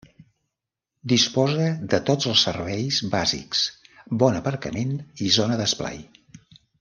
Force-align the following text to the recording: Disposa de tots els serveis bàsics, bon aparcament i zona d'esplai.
Disposa 1.13 1.67
de 1.91 1.99
tots 2.07 2.29
els 2.33 2.45
serveis 2.47 2.97
bàsics, 3.17 3.61
bon 4.25 4.39
aparcament 4.43 4.97
i 5.27 5.33
zona 5.41 5.61
d'esplai. 5.65 6.01